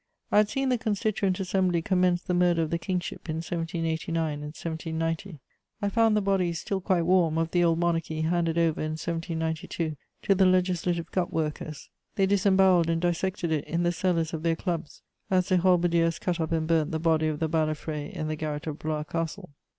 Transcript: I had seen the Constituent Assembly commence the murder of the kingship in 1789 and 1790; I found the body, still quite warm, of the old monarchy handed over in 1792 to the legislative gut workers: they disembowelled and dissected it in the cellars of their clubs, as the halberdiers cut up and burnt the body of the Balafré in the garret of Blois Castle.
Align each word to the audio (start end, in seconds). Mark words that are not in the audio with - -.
I 0.31 0.37
had 0.37 0.49
seen 0.49 0.69
the 0.69 0.79
Constituent 0.79 1.39
Assembly 1.39 1.83
commence 1.83 2.23
the 2.23 2.33
murder 2.33 2.63
of 2.63 2.71
the 2.71 2.79
kingship 2.79 3.29
in 3.29 3.35
1789 3.35 4.31
and 4.33 4.41
1790; 4.55 5.37
I 5.79 5.89
found 5.89 6.17
the 6.17 6.21
body, 6.23 6.53
still 6.53 6.81
quite 6.81 7.03
warm, 7.03 7.37
of 7.37 7.51
the 7.51 7.63
old 7.63 7.77
monarchy 7.77 8.21
handed 8.21 8.57
over 8.57 8.81
in 8.81 8.93
1792 8.93 9.95
to 10.23 10.33
the 10.33 10.47
legislative 10.47 11.11
gut 11.11 11.31
workers: 11.31 11.91
they 12.15 12.25
disembowelled 12.25 12.89
and 12.89 12.99
dissected 12.99 13.51
it 13.51 13.63
in 13.65 13.83
the 13.83 13.91
cellars 13.91 14.33
of 14.33 14.41
their 14.41 14.55
clubs, 14.55 15.03
as 15.29 15.49
the 15.49 15.57
halberdiers 15.57 16.17
cut 16.17 16.39
up 16.39 16.51
and 16.51 16.65
burnt 16.67 16.89
the 16.89 16.97
body 16.99 17.27
of 17.27 17.37
the 17.37 17.47
Balafré 17.47 18.11
in 18.11 18.27
the 18.27 18.35
garret 18.35 18.65
of 18.65 18.79
Blois 18.79 19.03
Castle. 19.03 19.51